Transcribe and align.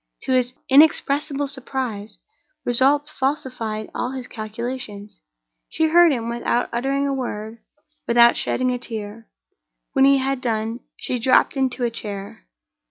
To 0.23 0.31
his 0.31 0.55
inexpressible 0.67 1.47
surprise, 1.47 2.17
results 2.65 3.11
falsified 3.11 3.91
all 3.93 4.13
his 4.13 4.25
calculations. 4.27 5.21
She 5.69 5.89
heard 5.89 6.11
him 6.11 6.27
without 6.27 6.69
uttering 6.73 7.07
a 7.07 7.13
word, 7.13 7.59
without 8.07 8.35
shedding 8.35 8.71
a 8.71 8.79
tear. 8.79 9.27
When 9.93 10.05
he 10.05 10.17
had 10.17 10.41
done, 10.41 10.79
she 10.97 11.19
dropped 11.19 11.55
into 11.55 11.83
a 11.83 11.91
chair. 11.91 12.47